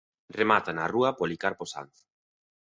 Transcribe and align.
Remata 0.39 0.69
na 0.73 0.89
rúa 0.93 1.11
Policarpo 1.19 1.65
Sanz. 1.73 1.95